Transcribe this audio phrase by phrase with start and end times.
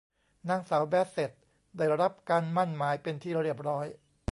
[0.49, 1.41] นางสาว แบสเส็ตท์
[1.77, 3.85] ได้รับการหมั้นหมายเป็นที่เรียบร้อย